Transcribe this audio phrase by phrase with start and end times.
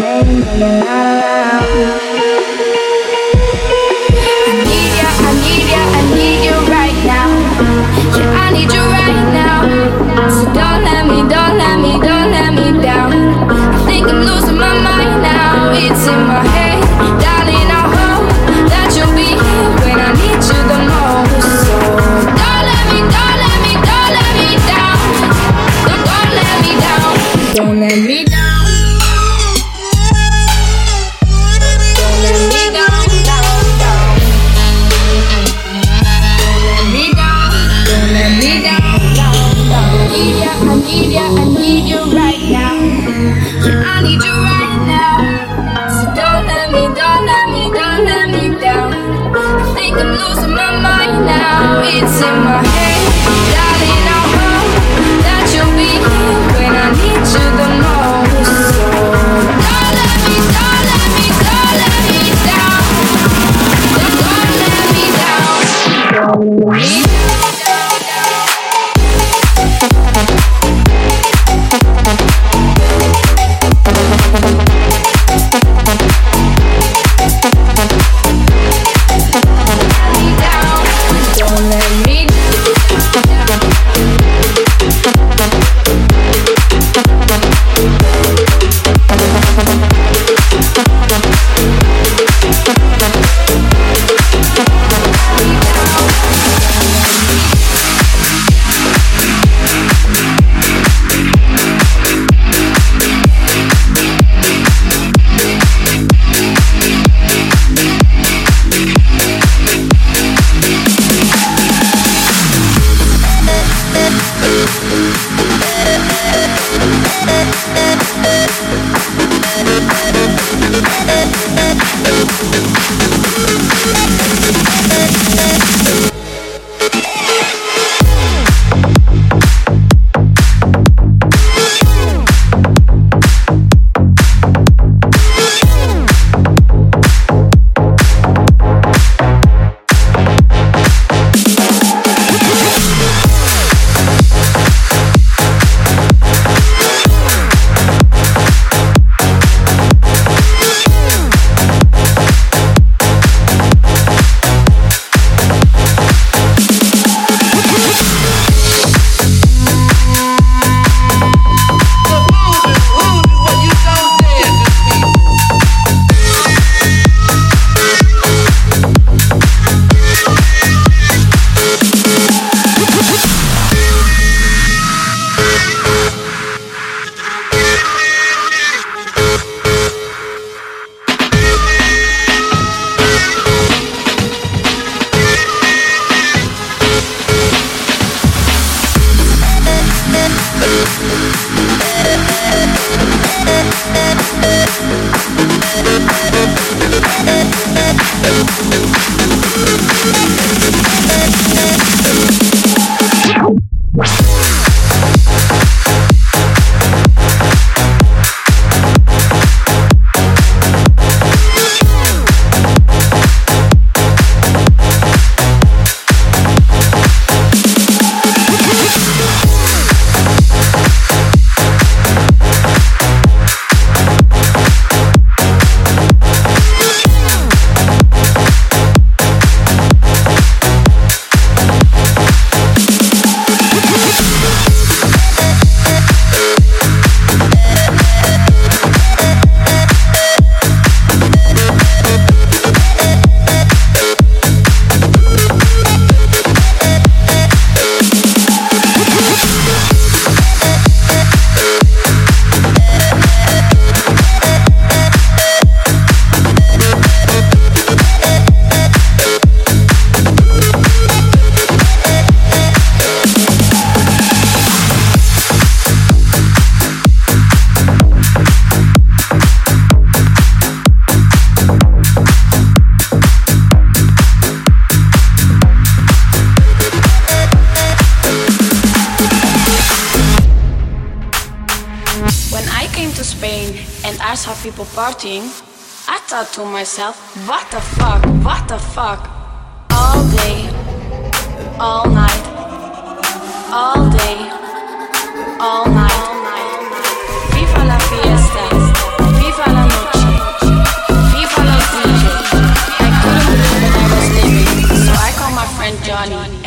[0.00, 2.09] baby, you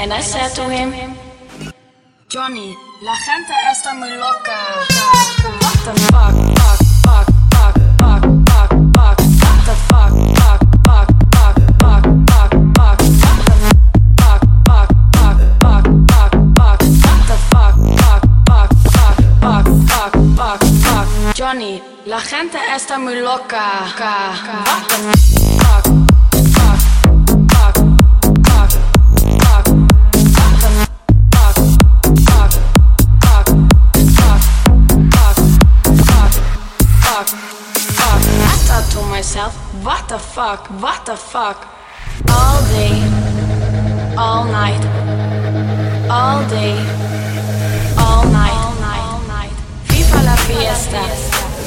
[0.04, 0.92] and I said to him,
[2.28, 4.58] Johnny, la gente está muy loca.
[5.62, 7.34] What the fuck, fuck, fuck.
[21.34, 23.86] Johnny, la gente está muy loca.
[24.66, 25.43] what the
[40.34, 40.68] fuck?
[40.82, 41.68] What the fuck?
[42.28, 42.96] All day,
[44.18, 44.84] all night,
[46.10, 46.74] all day,
[48.02, 49.54] all night, all night, all night.
[49.90, 51.04] Viva la fiesta,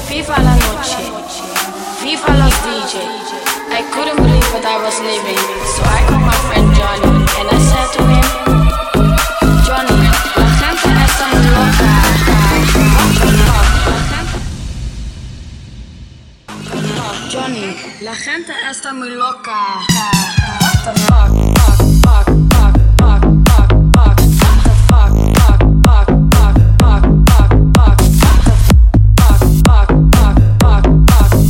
[0.08, 0.98] viva la noche,
[2.02, 2.94] viva los DJ.
[3.70, 5.42] I couldn't believe that I was leaving,
[5.74, 8.65] so I called my friend Johnny and I said to him,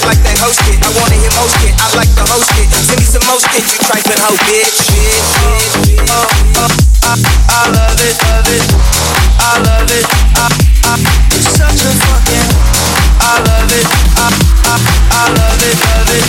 [0.00, 0.80] I like that host shit.
[0.80, 1.76] I wanna hear most shit.
[1.76, 2.64] I like the host shit.
[2.72, 4.72] Send me some most shit, you trifling hoe, bitch.
[4.88, 5.20] Shit,
[5.84, 6.24] shit, I,
[6.56, 6.72] oh,
[7.04, 7.20] oh,
[7.52, 8.64] I love it, love it.
[9.44, 10.06] I love it.
[10.40, 10.48] I,
[10.88, 10.92] I,
[11.36, 12.48] it's such a fucking.
[13.20, 13.86] I love it.
[14.16, 14.26] I,
[14.64, 16.24] I, I love it, love it.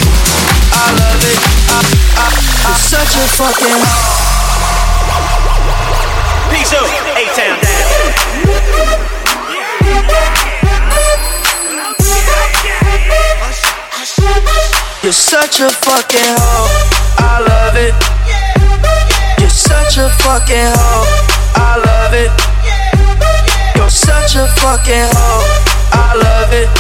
[0.76, 1.40] I love it.
[1.72, 1.80] I,
[2.20, 4.21] I, I it's such a fucking.
[15.12, 16.72] You're such a fucking hoe.
[17.20, 17.92] I love it.
[19.42, 21.04] You're such a fucking hoe.
[21.52, 22.32] I love it.
[23.76, 25.44] You're such a fucking hoe.
[25.92, 26.72] I love it.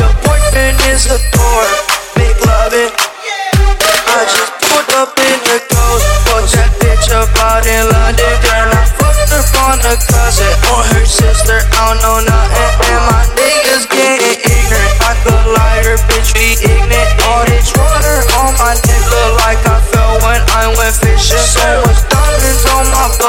[0.00, 1.68] Your boyfriend is a whore,
[2.16, 2.88] Make love it.
[2.88, 6.08] I just pulled up in the ghost.
[6.32, 8.34] Watch that bitch up out in London.
[8.40, 10.25] Girl, I fucked up on the cut.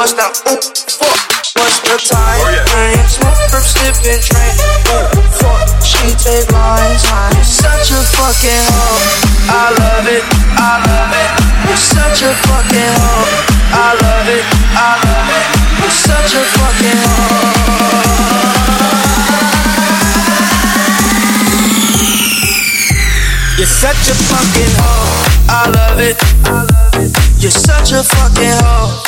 [0.08, 0.32] bust down.
[0.48, 0.60] Ooh,
[0.96, 1.18] fuck,
[1.56, 2.40] what's the time?
[2.40, 3.06] Oh, yeah.
[3.06, 4.54] Smoke from sipping train.
[4.88, 7.44] Ooh, fuck, she take my time.
[7.44, 9.00] Such a fucking hoe.
[9.48, 10.24] I love it,
[10.56, 11.30] I love it.
[11.68, 13.28] You're such a fucking hoe.
[13.72, 15.44] I love it, I love it.
[15.80, 17.88] You're such a fucking hoe.
[23.58, 25.26] You're such a fucking hoe.
[25.50, 26.16] I love it.
[26.44, 27.42] I love it.
[27.42, 29.07] You're such a fucking hoe.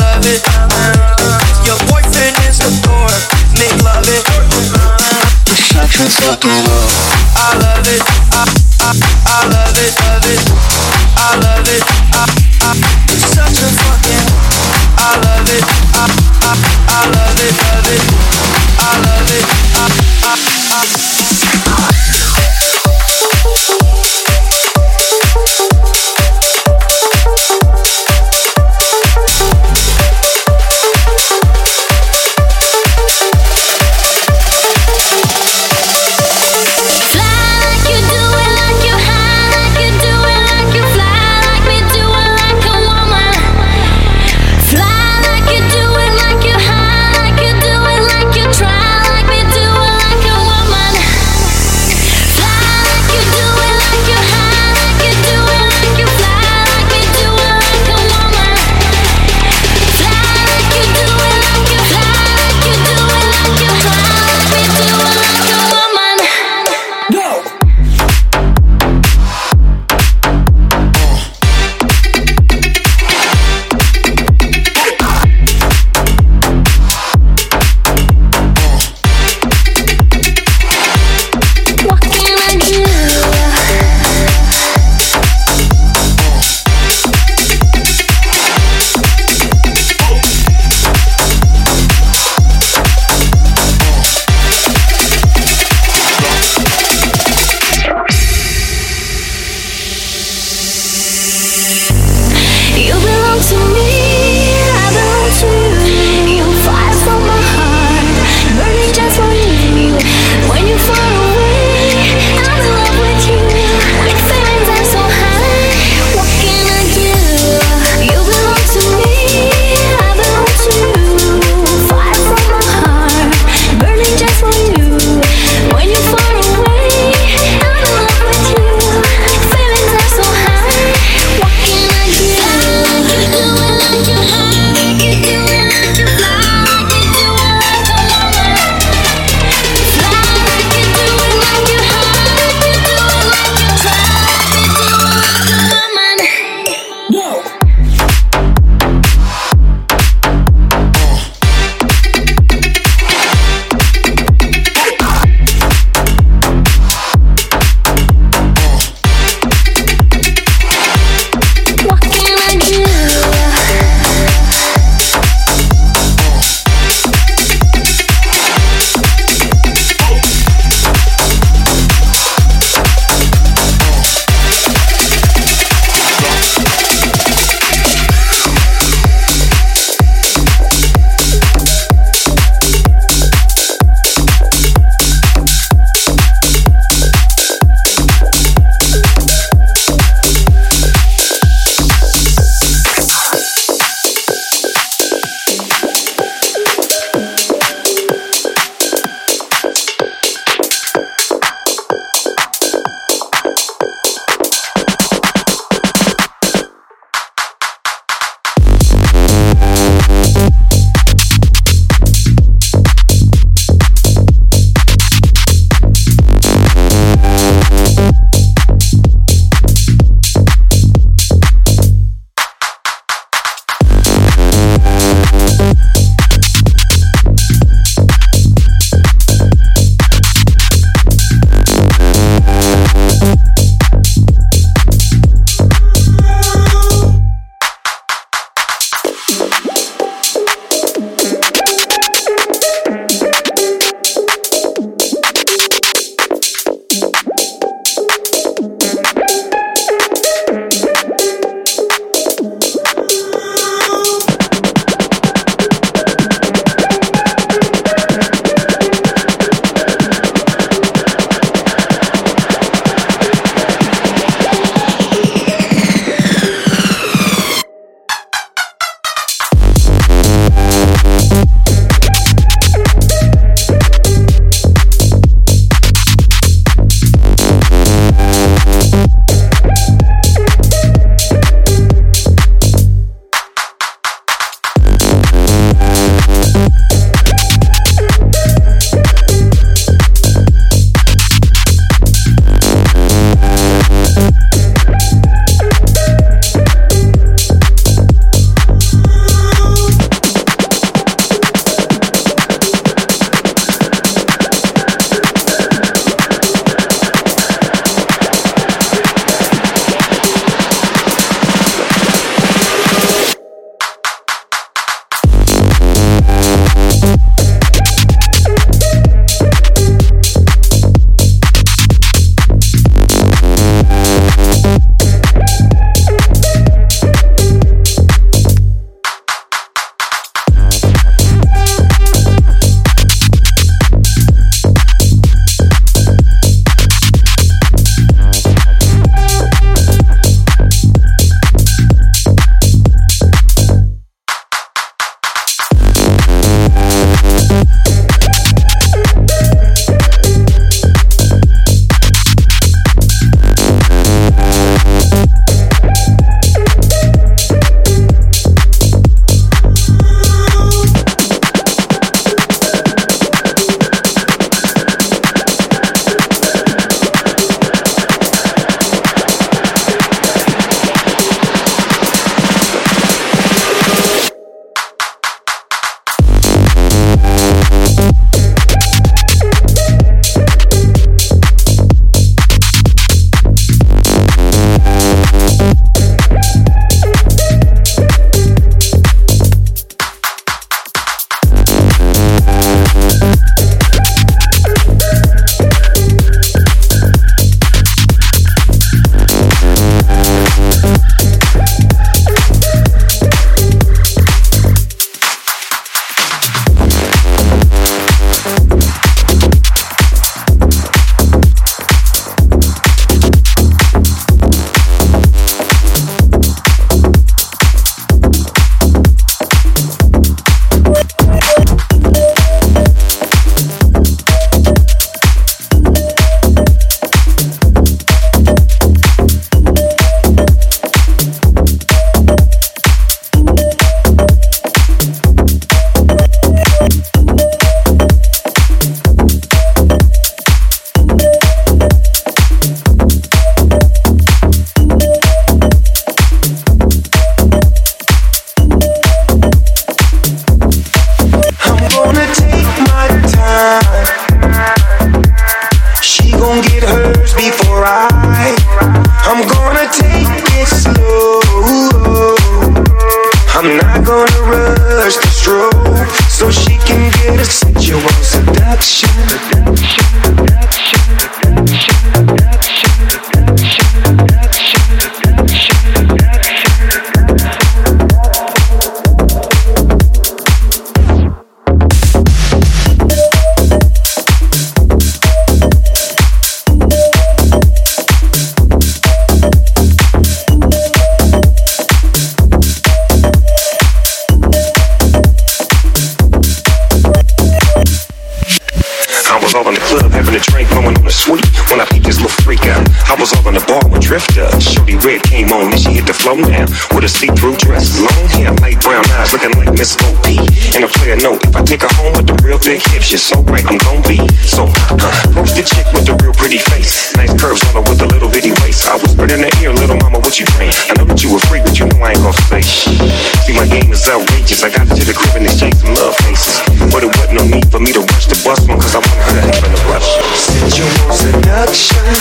[505.91, 506.65] hit the flow now.
[506.95, 510.27] With a see-through dress, long hair, light brown eyes, looking like Miss OP.
[510.75, 513.23] And a player note, if I take her home with the real thick hips, she's
[513.23, 514.99] so right, I'm gon' be so hot.
[514.99, 518.29] Uh, the chick with the real pretty face, nice curves on her with a little
[518.31, 518.87] bitty waist.
[518.87, 520.71] I whispered in her ear, little mama, what you think?
[520.87, 522.97] I know that you a freak, but you know I ain't gon' say shit.
[523.43, 524.63] See, my game is outrageous.
[524.63, 527.67] I got to the crib and exchanged some love faces, but it wasn't no need
[527.69, 529.81] for me to rush the bus one, cause I wanted her to have in a
[529.91, 530.09] rush.
[530.37, 532.15] Sensual seduction,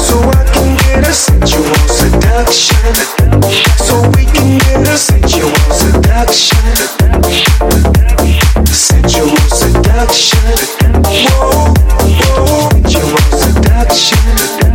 [0.00, 0.39] so I
[9.48, 10.54] seduction.
[11.02, 11.74] Whoa,
[12.20, 14.69] whoa, sensual seduction.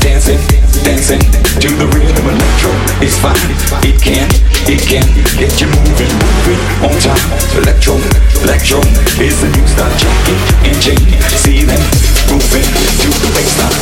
[0.00, 0.40] dancing,
[0.84, 1.20] dancing
[1.60, 2.70] to the rhythm electro.
[3.00, 3.36] It's fine,
[3.84, 4.28] it can,
[4.64, 5.04] it can
[5.36, 7.20] get you moving, moving on time.
[7.60, 7.94] Electro,
[8.42, 8.80] electro
[9.20, 9.92] is the new style.
[9.98, 11.80] Junkie and Jane, see them
[12.28, 13.76] moving to the baseline.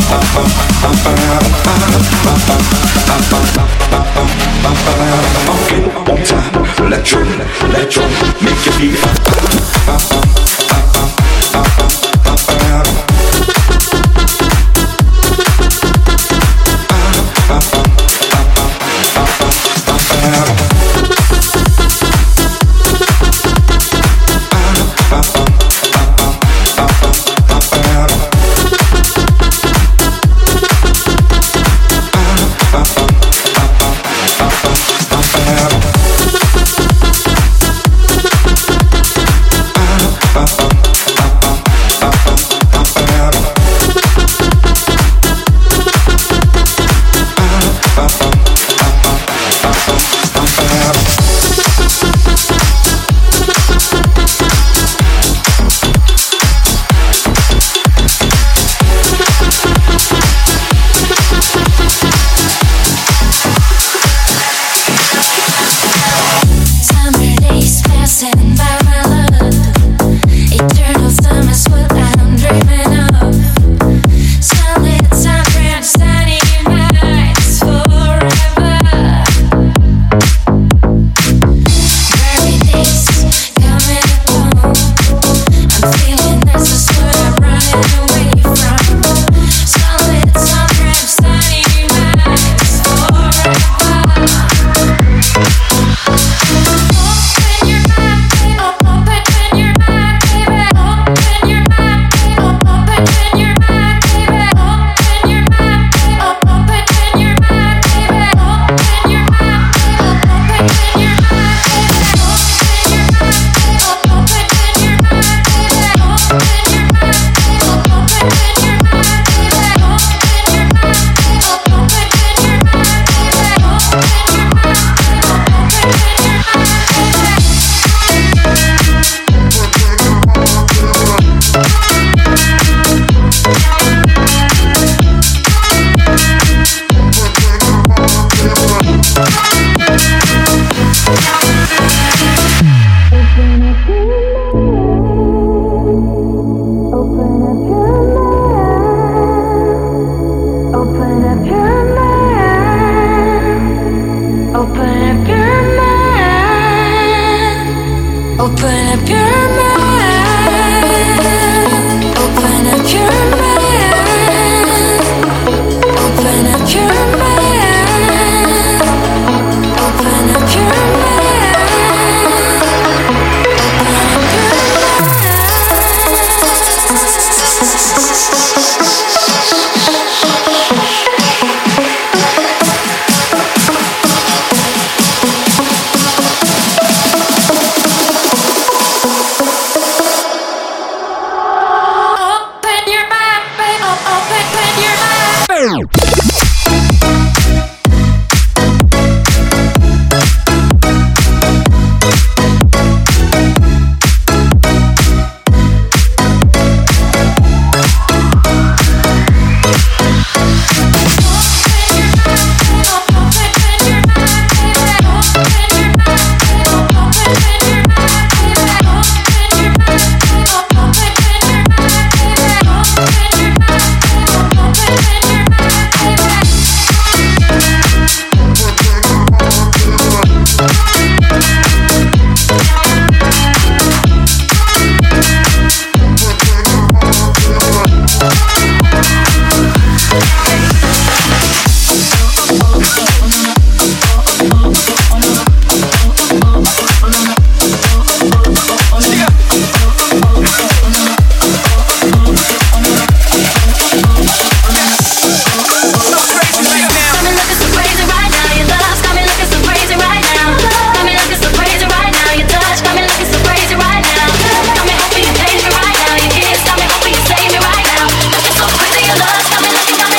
[5.44, 7.20] Funkin' on time, electro,
[7.66, 8.04] electro,
[8.40, 10.57] make you feel.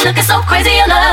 [0.09, 1.08] looking so crazy, in love.